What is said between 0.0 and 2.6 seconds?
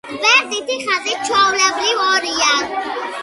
გვერდითი ხაზი ჩვეულებრივ ორია.